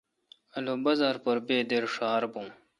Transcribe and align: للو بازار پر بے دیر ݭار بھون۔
للو 0.63 0.73
بازار 0.85 1.15
پر 1.23 1.37
بے 1.47 1.57
دیر 1.69 1.83
ݭار 1.93 2.23
بھون۔ 2.31 2.47